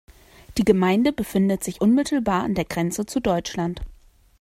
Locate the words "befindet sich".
1.13-1.79